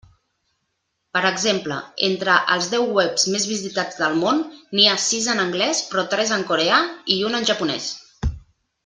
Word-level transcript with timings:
Per 1.17 1.21
exemple: 1.29 1.75
entre 2.07 2.37
els 2.55 2.69
deu 2.71 2.87
webs 2.99 3.25
més 3.33 3.45
visitats 3.51 3.99
del 3.99 4.17
món 4.23 4.41
n'hi 4.77 4.87
ha 4.89 4.97
sis 5.07 5.29
en 5.35 5.43
anglès, 5.45 5.83
però 5.93 6.07
tres 6.15 6.33
en 6.39 6.47
coreà 6.53 6.81
i 7.17 7.23
un 7.29 7.39
en 7.43 7.47
japonès. 7.53 7.93